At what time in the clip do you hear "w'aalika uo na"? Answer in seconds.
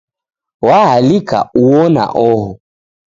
0.65-2.05